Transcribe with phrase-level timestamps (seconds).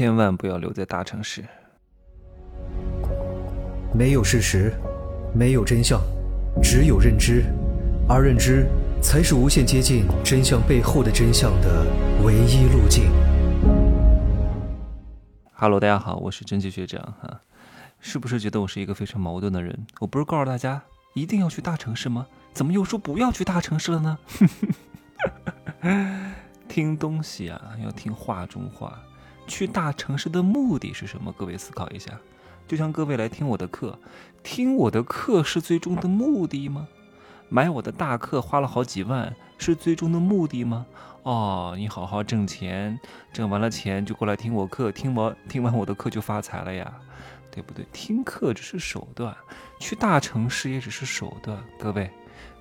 [0.00, 1.44] 千万不要留在大城市。
[3.92, 4.72] 没有事实，
[5.34, 6.00] 没有真相，
[6.62, 7.44] 只有认知，
[8.08, 8.66] 而认知
[9.02, 11.84] 才是无限接近真相背后的真相的
[12.24, 13.12] 唯一路径。
[15.52, 17.38] Hello，大家好，我是真奇学长哈。
[17.98, 19.86] 是不是觉得我是一个非常矛盾的人？
[19.98, 20.80] 我不是告诉大家
[21.12, 22.26] 一定要去大城市吗？
[22.54, 24.18] 怎么又说不要去大城市了呢？
[26.66, 28.98] 听东西啊，要听话中话。
[29.50, 31.34] 去大城市的目的是什么？
[31.36, 32.16] 各位思考一下。
[32.68, 33.98] 就像各位来听我的课，
[34.44, 36.86] 听我的课是最终的目的吗？
[37.48, 40.86] 买我的大课花了好几万，是最终的目的吗？
[41.24, 42.98] 哦，你好好挣钱，
[43.32, 46.92] 挣完了钱就过来听我课，听完听完我的课就发财了呀，
[47.50, 47.84] 对不对？
[47.92, 49.36] 听课只是手段，
[49.80, 51.58] 去大城市也只是手段。
[51.76, 52.08] 各位，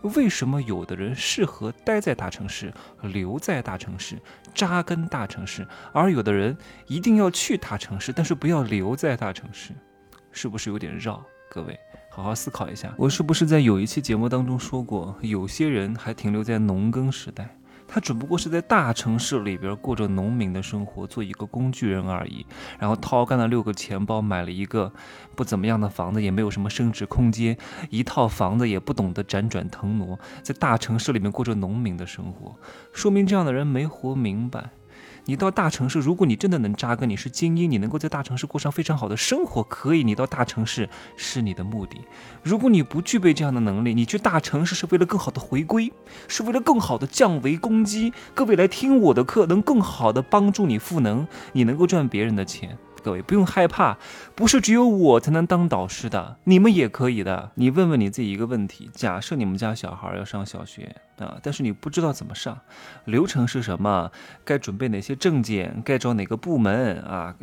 [0.02, 4.18] 为什么有的人适合待在大城市，留在大城市，
[4.54, 9.74] 扎根大城市，而有的人一定要去大城市，但是不要留在大城市？
[10.32, 11.22] 是不是有点绕？
[11.52, 11.78] 各位，
[12.12, 12.94] 好好思考一下。
[12.98, 17.58] 我是不是在有一期节目当中说过，有些人还停留在农耕时代，
[17.92, 22.46] 他只不过是在大城市里边过着农民的生活，做一个工具人而已。
[22.78, 24.94] 然后掏干了六个钱包，买了一个
[25.36, 27.58] 不怎么样的房子，也没有什么升值空间，
[27.90, 32.56] 一套房子也不懂得辗转腾挪，在大城市里面过着农民的生活，
[32.94, 34.70] 说明这样的人没活明白。
[35.30, 40.04] 你到大城市，如果你真的能扎根，你是精英，你能够在大城市过上非常好的生活，可以。
[40.04, 42.02] 你到大城市是你的目的。
[42.42, 45.94] 如果你不具备这样的能力，你去大城市是为了更好的回归，
[46.28, 48.12] 是为了更好的降维攻击。
[48.34, 52.76] 各位来听我的课，能更好的帮助你赋能，你能够赚别人的钱。
[53.04, 54.00] 各位不用害怕，
[54.34, 57.52] 不是只有我才能当导师的，你们也可以的。
[57.54, 62.60] 你问问你自己一个问题：假设你们家小孩要上小学啊，但是你不知道怎么上，
[63.06, 64.12] 流程是什么？
[64.44, 65.82] 该准备哪些证件？
[65.84, 67.36] 该找哪个部门啊？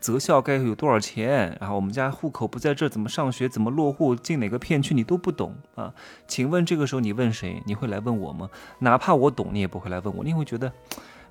[0.00, 1.56] 择校该有多少钱？
[1.60, 3.48] 然后我们家户口不在这，怎么上学？
[3.48, 4.14] 怎么落户？
[4.14, 4.94] 进哪个片区？
[4.94, 5.92] 你都不懂啊？
[6.26, 7.62] 请问这个时候你问谁？
[7.66, 8.48] 你会来问我吗？
[8.80, 10.72] 哪怕我懂，你也不会来问我，你会觉得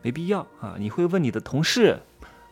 [0.01, 0.75] 没必要啊？
[0.77, 1.99] 你会问你的同事？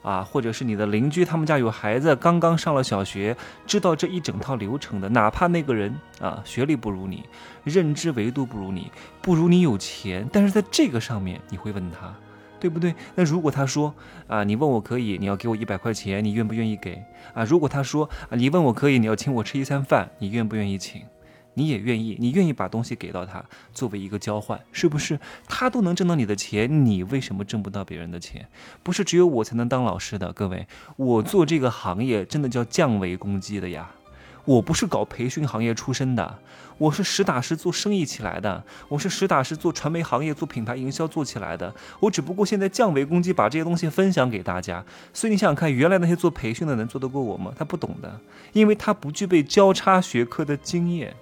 [0.01, 3.35] 啊，或者是你的邻居，他们家有孩子，刚刚上了小学，
[3.67, 7.23] 知道这一整套流程的，哪怕那个人啊学历不如你，
[7.63, 8.91] 认知维度不如你，
[9.22, 12.13] 不如你有钱，但是在这个上面你会问他，
[12.59, 12.95] 对不对？
[13.16, 13.94] 那如果他说
[14.28, 17.03] 啊，你问我可以，你要给我一百块钱，你愿不愿意给？
[17.34, 21.01] 啊，如果他说啊，你问我可以，你要请我吃一餐饭，你愿不愿意请？
[21.53, 25.19] 你也愿意，你愿意把东西给到他，作为一个交换，是不是？
[25.47, 28.47] 他都能挣到你的钱，你为什么挣不到别人的钱？
[28.84, 33.91] 不是只有我才能当老师的，各位，我做这个行业真的叫降维攻击的呀！
[34.45, 36.40] 我不是搞培训行业出身的，
[36.79, 41.72] 我是实打实做生意起来的，我是实打实做传媒行业、做品牌营销做起来的。
[42.00, 44.84] 我只不过现在降维攻击，把这些东西分享给大家。
[45.13, 47.53] 所以你想想看，原来那些做培训的能做得过我吗？
[47.56, 48.19] 他不懂的，
[48.53, 51.13] 因为他不具备交叉学科的经验。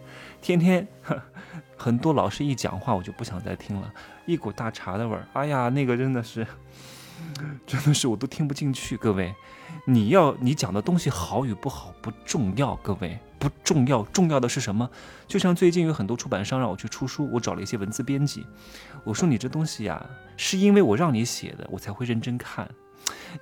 [0.41, 0.87] 天天
[1.77, 3.93] 很多老师一讲话，我就不想再听了，
[4.25, 5.27] 一股大茶的味儿。
[5.33, 6.45] 哎呀，那个真的是，
[7.65, 8.97] 真的是我都听不进去。
[8.97, 9.33] 各位，
[9.85, 14.89] 你要你讲的东西好与不好不重要，各位不重要，重要的是什么？
[15.27, 18.45] 就像最近有很多出版商让我去出书，我找了一些文字编辑，
[19.03, 22.69] 我说你这东西呀，是因为我让你写的，我才会认真看，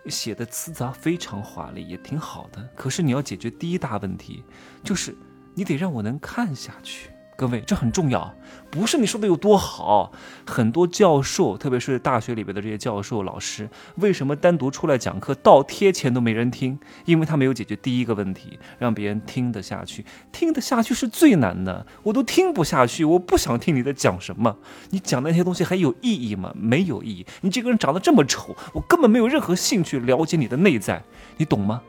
[0.07, 2.69] 写的词杂非常华丽，也挺好的。
[2.75, 4.43] 可是你要解决第一大问题，
[4.83, 5.15] 就是。
[5.57, 8.31] 你得让我能看下去，各位，这很重要。
[8.69, 10.11] 不是你说的有多好，
[10.45, 16.77] 很多教授，特别是大学里边的这些教授老师，为什么单独出来讲课倒贴钱都没人听？
[17.05, 20.05] 因为他没有解决第一个问题，让别人听得下去。
[20.31, 24.57] 听得下去是最难的，我都听不下去，我不想听你在讲什么。
[24.91, 26.53] 你讲那些东西还有意义吗？
[26.55, 27.25] 没有意义。
[27.41, 31.01] 你这个人长得这么丑，我根本没有任何兴趣了解你的内在，
[31.37, 31.81] 你懂吗？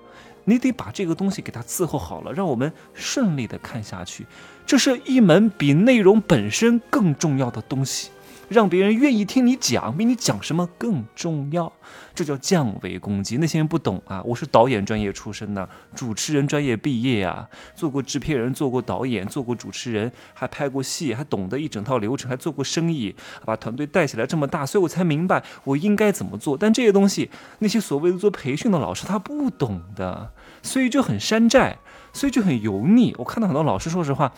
[0.49, 4.27] 你得把这个东西给它伺候好了，让我们顺利的看下去。
[4.65, 8.09] 这是一门比内容本身更重要的东西，
[8.49, 11.73] 让别人愿意听你讲，比你讲什么更重要。
[12.15, 13.37] 这叫降维攻击。
[13.37, 23.15] 那些人不懂啊，我是导演专业出身的，主持人专业毕业啊，做过制片人，做过导演，做过主持人，还拍过戏，还懂得一整套流程，还做过生意，
[23.45, 26.57] 把团队带起来这么大，所以我才明白我应该怎么做。
[26.57, 27.31] 但这些东西，
[27.61, 30.33] 那些所谓的做培训的老师他不懂的。
[30.61, 31.79] 所以就很山寨，
[32.13, 33.15] 所以就很油腻。
[33.19, 34.33] 我看到很多老师，说实话，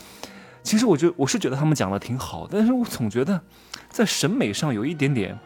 [0.62, 3.40] 其实我觉我是觉得他们讲的挺好，但是我总觉得
[3.88, 5.38] 在审美上有一点点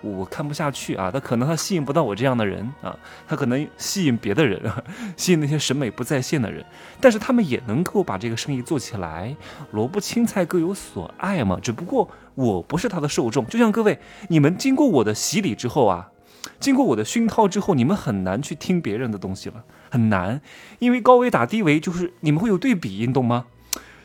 [0.00, 1.10] 我看不下去啊。
[1.10, 2.96] 他可能他吸引不到我这样的人啊，
[3.26, 4.60] 他可能吸引别的人，
[5.16, 6.64] 吸引那些审美不在线的人。
[7.00, 9.34] 但是他们也能够把这个生意做起来，
[9.72, 11.58] 萝卜青菜各有所爱嘛。
[11.60, 13.98] 只不过我不是他的受众，就像各位，
[14.28, 16.10] 你们经过我的洗礼之后啊。
[16.60, 20.42] 经过我的熏陶之后，你们很难去听别人的东西了，很难，
[20.78, 23.46] 因为高维打低维就是你们会有对比，你懂吗？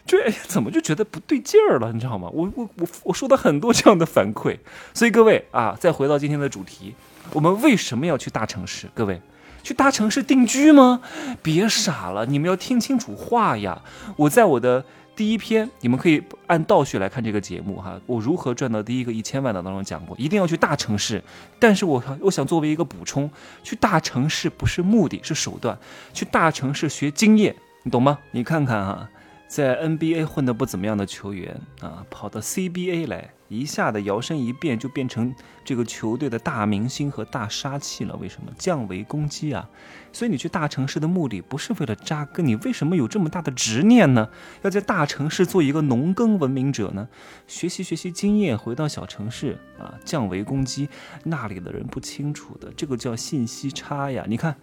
[0.09, 1.93] 这，怎么就觉得不对劲儿了？
[1.93, 2.27] 你知道吗？
[2.33, 4.57] 我我我我收到很多这样的反馈，
[4.91, 6.95] 所以各位啊，再回到今天的主题，
[7.31, 8.89] 我们为什么要去大城市？
[8.95, 9.21] 各位，
[9.61, 11.01] 去大城市定居吗？
[11.43, 13.83] 别傻了，你们要听清楚话呀！
[14.17, 14.83] 我在我的。
[15.15, 17.99] 第一篇，你们可以按倒序来看这个节目哈。
[18.05, 21.21] 我如何赚到第一个一千万的当中讲过，一定要去大城市。
[21.59, 23.29] 但是我我想作为一个补充，
[23.61, 25.77] 去大城市不是目的，是手段。
[26.13, 27.53] 去大城市学经验，
[27.83, 28.17] 你懂吗？
[28.31, 29.09] 你看看哈。
[29.49, 35.33] 在 NBA 混得不怎么样的球员啊，跑到 CBA 来，一下子摇身一变就变成
[35.65, 38.15] 这个球队的大明星和大杀器了。
[38.17, 39.67] 为什么降维攻击啊？
[40.13, 44.29] 所以你去大城市的目的不是为了扎根，你为什么有这么大的执念呢？
[44.61, 47.09] 要在大城市做一个农耕文明者呢？
[47.47, 50.87] 学习学习经验，回到小城市啊，降维攻击，
[51.23, 54.25] 那里的人不清楚的，这个叫信息差呀。
[54.27, 54.57] 你看，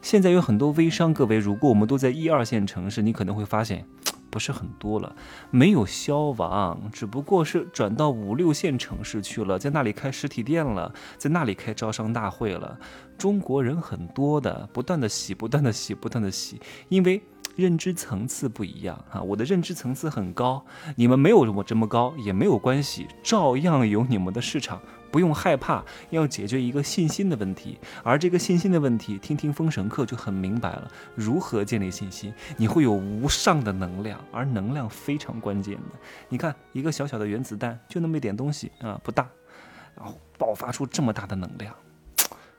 [0.00, 3.86] 现在有很多微商，各位，如果我们都在一二线城市，你可能会发现。
[4.32, 5.14] 不是很多了，
[5.50, 12.78] 没有消亡，只不过是转到五六线城市去了，在那里开实体店了，在那里开招商大会了。
[13.18, 16.58] 中国人很多的，不断的洗，不断的洗，不断的洗，
[16.88, 17.22] 因为
[17.56, 19.22] 认知层次不一样啊。
[19.22, 20.64] 我的认知层次很高，
[20.96, 24.80] 你们没有我这么高也没有关系，照样有你们的市场。
[25.10, 30.90] 不用害怕，要解决一个信心的问题，而这个信心的问题，听听封神课就很明白了。
[31.14, 32.32] 如何建立信心？
[32.56, 35.82] 你会有无上的能量，而能量非常关键的。
[36.30, 39.28] 你看，一个小小的原子弹，就那么一点东西啊，不大，
[39.94, 41.74] 然后爆发出这么大的能量，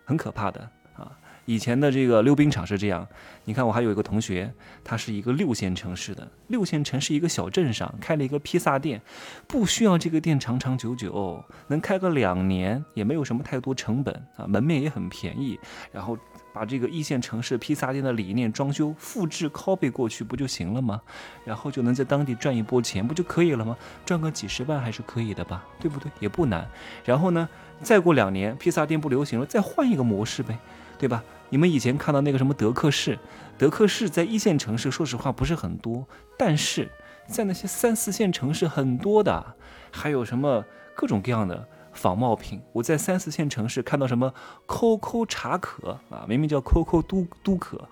[0.06, 0.62] 很可怕的
[0.96, 1.12] 啊。
[1.46, 3.06] 以前的这个溜冰场是这样，
[3.44, 4.52] 你看我还有一个同学，
[4.84, 9.02] 他是一个六线城市的，六线城市一个小镇上开了一个披萨店，
[9.46, 15.60] 不需要这个店长长久久，能开个两年也没有什么太多成本啊，门面也很便宜，
[15.92, 16.18] 然后
[16.54, 21.02] 把这个一线城市披萨店的理念装修复制 copy 过去不就行了吗？
[21.44, 23.76] 然后就能在当地赚一波钱不就可以了吗？
[24.06, 26.10] 赚个几十万还是可以的吧，对不对？
[26.22, 26.66] 也不难。
[27.04, 27.50] 然后呢，
[27.82, 30.58] 再过两年披萨店不流行了，再换一个模式呗。
[30.98, 31.24] 对吧？
[31.50, 33.18] 你们以前看到那个什么德克士，
[33.58, 36.08] 德克士在一线城市，说实话不是很多，
[36.38, 36.90] 但是
[37.28, 39.56] 在那些三四线城市很多的，
[39.92, 41.68] 还有什么各种各样的。
[41.96, 44.34] 仿冒品，我在三四线城市看到什么
[44.66, 47.88] COCO 茶可啊，明明叫 COCO 都都可，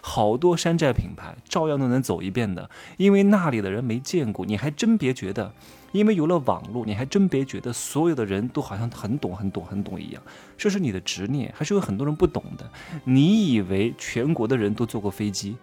[0.00, 4.46] 好多山寨品牌，照样都能走一遍的，因为那里的人没见过。
[4.46, 5.52] 你还真别觉得，
[5.92, 10.22] 因为有了网络，你还真别觉得所有的人都好像很懂、很懂、很懂一样。
[10.56, 12.70] 这是你的执念，还是有很多人不懂的。
[13.04, 15.56] 你以为全国的人都坐过飞机，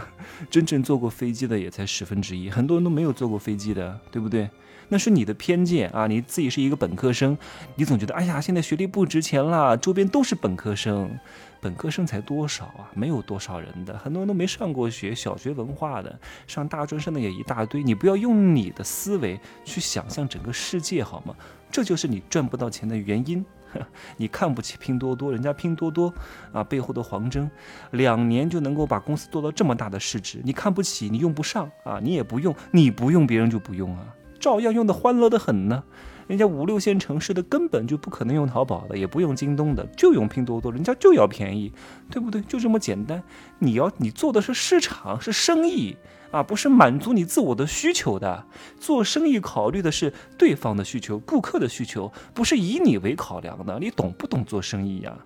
[0.50, 4.50] 真正坐过飞机的也才十分之一，很多人都没有坐过飞机的，对不对？
[4.92, 6.08] 那是你的偏见啊！
[6.08, 7.38] 你自己是一个本科生，
[7.76, 11.16] 你总觉得哎呀，现在学历不值钱了，周边都是本科生，
[11.60, 12.90] 本科生才多少啊？
[12.94, 17.82] 没有多少人的，很多人都没上过学，小学文化的，上大专生的也一大堆。
[17.82, 21.34] 你不要用你的思维去想象整个世界好吗？
[21.70, 23.44] 这就是你赚不到钱的原因。
[24.16, 26.12] 你看不起拼多多，人家拼多多
[26.52, 27.48] 啊背后的黄峥，
[27.92, 34.04] 两年就能够把公司做到这么大的市值，你看不起，你用不上啊，你也不用，你不用别人就不用啊。
[34.40, 35.84] 照样用的欢乐的很呢，
[36.30, 41.72] 人家五六线城市的根本就不可能用淘宝的，也不用京东的，就用拼多多，人家就要便宜，
[42.08, 42.40] 对不对？
[42.42, 43.20] 就这么简单。
[43.58, 45.96] 你要你做的是市场，是生意
[46.30, 48.46] 啊，不是满足你自我的需求的。
[48.78, 53.76] 做生意考虑的是对方的需求，顾客的需求，不是以你为考量的。
[53.80, 55.18] 你懂不懂做生意呀？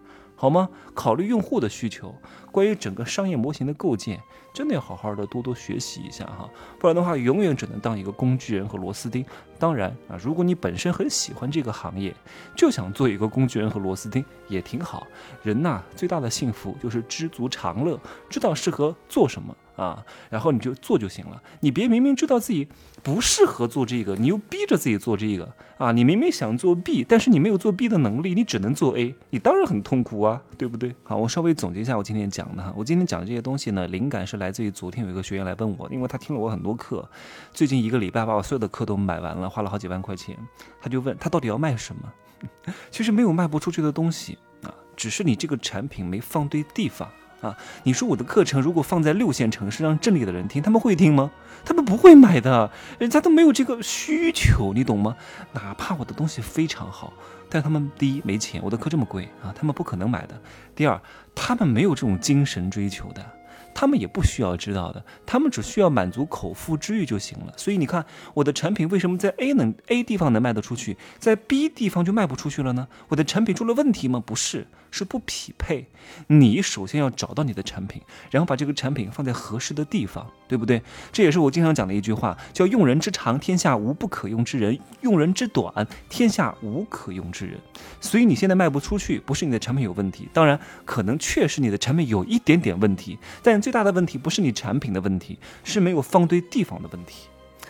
[0.45, 0.69] 好吗？
[0.93, 2.15] 考虑用户的需求，
[2.53, 4.21] 关于整个商业模型的构建，
[4.53, 6.47] 真的要好好的多多学习一下哈，
[6.79, 9.25] 不然的话，永远只能当一个工具人和螺丝钉。
[9.59, 12.15] 当然啊，如果你本身很喜欢这个行业，
[12.55, 15.07] 就想做一个工具人和螺丝钉，也挺好。
[15.43, 17.99] 人呐，最大的幸福就是知足常乐，
[18.29, 19.57] 知道适合做什么。
[19.77, 22.69] 啊，然后你就做就行了，你别明明知道自己
[23.03, 25.91] 不适合做这个，你又逼着自己做这个啊！
[25.93, 30.95] 你明明想做 B，但是你没有做 B 的能力，你只能做 A，你当然很痛苦啊，对不对？
[31.03, 37.09] 好，我稍微总结一下我今天讲的哈，我今天讲的这些东西呢，灵感是来自于昨天有一个学员来问我，因为他听了我很多课，
[37.53, 40.37] 最近一个礼拜把我所有的课都买完了，花了好几万块钱，
[40.81, 42.03] 他就问他到底要卖什么？
[42.91, 47.09] 其实没有卖不出去的东西啊，只是你这个产品没放对地方。
[47.45, 51.31] 啊，你说我的课程如果放在六线城市让镇里的人听，他们会听吗？
[51.63, 55.15] 他们不会买的，人家都没有这个需求，你懂吗？
[55.53, 57.13] 哪怕我的东西非常好，
[57.51, 60.41] 但他们第一没钱，我的课这么贵啊，他们不可能买的。
[60.75, 60.99] 第二，
[61.35, 63.25] 他们没有这种精神追求的。
[63.75, 67.53] 他们也不需要知道的，他们只需要满足口腹之欲就行了。
[67.57, 72.87] 所以你看，我的产品为什么在 A 能 A 地方能卖得出去，在 B 地方就卖不出去了呢？
[73.09, 74.23] 我的产品出了问题吗？
[74.25, 75.89] 不是，是不匹配。
[76.29, 78.01] 你首先要找到你的产品，
[78.31, 80.83] 然后把这个产品放在合适的地方，对不对？
[81.11, 87.59] 这也是我经常讲的一句话，叫“用人之长，天下无不可用之人；用人之短，天下无可用之人”。
[88.01, 97.29] 所以你现在卖不出去，不是你的产品有问题，当然可能确实你的产品有一点点问题，但最大的问题不是你产品的问题，是没有放对地方的问题。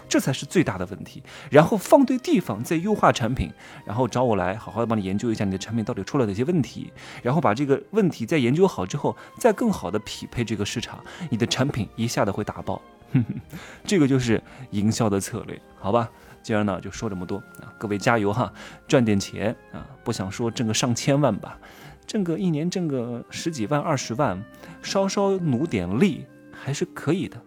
[0.08, 1.22] 这才是最大的问题。
[1.52, 3.48] 然后放对地方，再优化产品，
[3.86, 10.98] 然后找我来好好的帮你研究一下你的产品到底出了哪些问题，然后把这个问题再研究好之后，再更好的匹配这个市场，
[11.30, 12.82] 你的产品一下子会打爆。
[13.86, 16.10] 这个就是营销的策略，好吧？
[16.42, 18.52] 今儿呢就说这么多啊，各位加油哈，
[18.88, 21.56] 赚点钱啊，不想说挣个上千万吧，
[22.06, 24.42] 挣个一年挣个十几万、二十万，
[24.82, 27.40] 稍稍努点力还是可以的。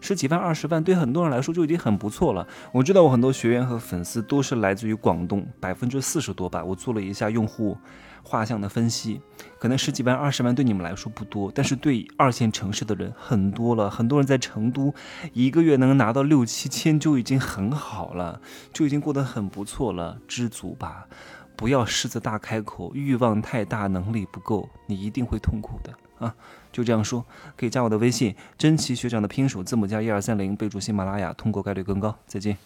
[0.00, 2.46] 十几万、二十万，对很多人来说就已经很不错了。
[2.72, 6.62] 我知道我很多学员和粉丝都是来自于广东，百分之四十多吧。
[6.62, 7.74] 我做了一下用户
[8.22, 9.18] 画像的分析，
[9.58, 13.88] 可能十几万、二十万对你们来说不多，但是对二线城市的人很多了。
[13.88, 14.94] 很多人在成都
[15.32, 18.42] 一个月能拿到六七千就已经很好了，
[18.74, 21.06] 就已经过得很不错了，知足吧。
[21.56, 25.94] 不要狮子大开口，欲望太大，能力不够，你一定会痛苦的。
[26.18, 26.34] 啊，
[26.70, 27.24] 就这样说，
[27.56, 32.16] 可以加我的微信，珍奇学长的拼手字母加一二三零，备注喜马拉雅，通过概率更高。
[32.26, 32.56] 再见。